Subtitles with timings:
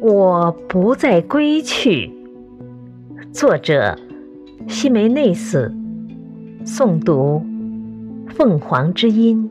[0.00, 2.10] 我不再归去。
[3.32, 3.98] 作者：
[4.68, 5.72] 西梅内斯。
[6.64, 7.42] 诵读：
[8.28, 9.48] 凤凰之音。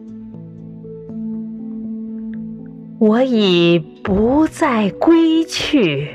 [3.00, 6.09] 我已不再归去。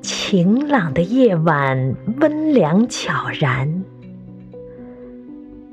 [0.00, 3.82] 晴朗的夜晚，温凉悄然。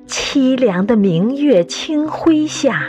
[0.07, 2.81] 凄凉的明月清辉下。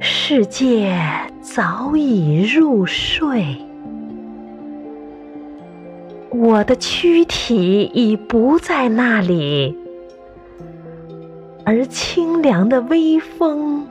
[0.00, 0.98] 世界
[1.40, 3.56] 早已入睡，
[6.30, 9.78] 我的躯体已不在那里，
[11.64, 13.86] 而清凉的微风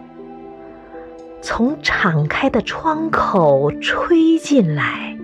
[1.42, 5.16] 从敞开的窗口吹进来，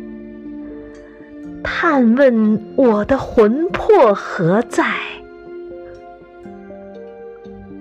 [1.61, 4.85] 探问我的魂魄何在。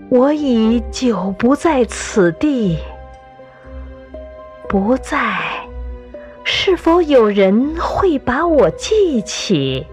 [0.09, 2.79] 我已久不在此地。
[4.69, 5.39] 不在，
[6.45, 9.87] 是否有人会把我记起？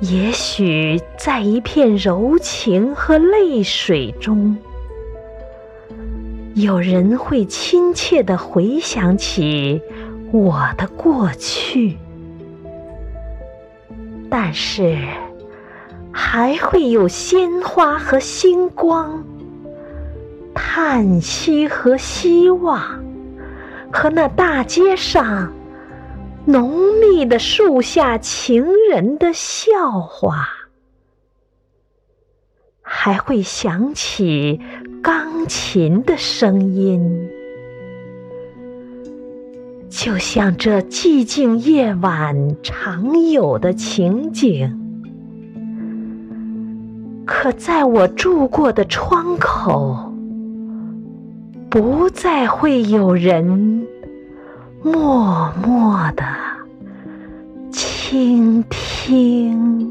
[0.00, 4.56] 也许在一片柔情和泪水中，
[6.54, 9.80] 有人会亲切地回想起
[10.32, 11.96] 我的过去。
[14.28, 14.98] 但是，
[16.12, 19.24] 还会有鲜花和星光。
[20.54, 23.02] 叹息和希望，
[23.90, 25.52] 和那大街上
[26.44, 30.48] 浓密的树下情人的笑话，
[32.82, 34.60] 还会响起
[35.02, 37.28] 钢琴的声音，
[39.88, 44.81] 就像这寂静夜晚常有的情景。
[47.32, 49.96] 可在我住过的窗口。
[51.70, 53.86] 不再会有人
[54.82, 56.22] 默默的
[57.70, 59.81] 倾听。